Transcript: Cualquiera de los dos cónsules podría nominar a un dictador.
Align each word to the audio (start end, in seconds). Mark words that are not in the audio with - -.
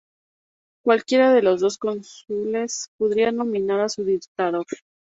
Cualquiera 0.83 1.31
de 1.31 1.43
los 1.43 1.61
dos 1.61 1.77
cónsules 1.77 2.89
podría 2.97 3.31
nominar 3.31 3.81
a 3.81 3.87
un 3.99 4.05
dictador. 4.07 4.65